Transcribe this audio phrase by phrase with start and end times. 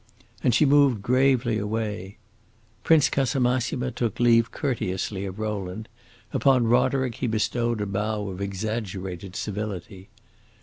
[0.43, 2.17] And she moved gravely away.
[2.83, 5.87] Prince Casamassima took leave courteously of Rowland;
[6.33, 10.09] upon Roderick he bestowed a bow of exaggerated civility.